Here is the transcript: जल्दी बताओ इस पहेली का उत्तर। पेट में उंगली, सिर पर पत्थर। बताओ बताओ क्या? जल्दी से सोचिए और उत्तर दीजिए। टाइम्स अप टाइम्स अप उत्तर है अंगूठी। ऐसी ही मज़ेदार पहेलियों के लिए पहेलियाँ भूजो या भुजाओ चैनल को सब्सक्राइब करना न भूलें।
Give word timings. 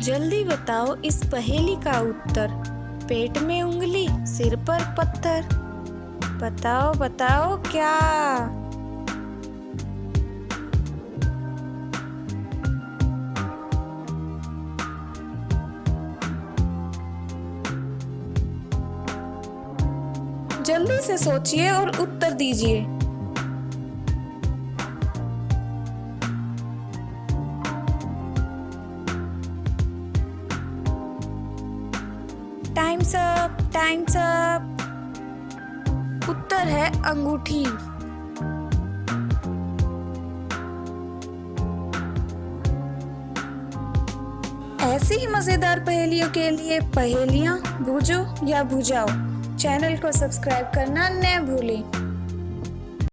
जल्दी 0.00 0.44
बताओ 0.44 0.96
इस 0.96 1.16
पहेली 1.32 1.76
का 1.76 2.00
उत्तर। 2.00 2.48
पेट 3.08 3.38
में 3.38 3.62
उंगली, 3.62 4.08
सिर 4.10 4.56
पर 4.56 4.94
पत्थर। 4.98 5.42
बताओ 6.42 6.94
बताओ 6.94 7.56
क्या? 7.62 7.96
जल्दी 20.62 21.02
से 21.02 21.18
सोचिए 21.18 21.70
और 21.70 21.88
उत्तर 21.88 22.32
दीजिए। 22.32 22.95
टाइम्स 32.76 33.14
अप 33.16 33.58
टाइम्स 33.74 34.16
अप 34.16 34.62
उत्तर 36.30 36.68
है 36.68 36.86
अंगूठी। 37.10 37.62
ऐसी 44.86 45.14
ही 45.14 45.26
मज़ेदार 45.26 45.80
पहेलियों 45.80 46.28
के 46.30 46.50
लिए 46.50 46.80
पहेलियाँ 46.96 47.58
भूजो 47.82 48.20
या 48.48 48.62
भुजाओ 48.64 49.06
चैनल 49.56 49.96
को 49.96 50.12
सब्सक्राइब 50.12 50.66
करना 50.74 51.08
न 51.12 51.38
भूलें। 51.46 51.95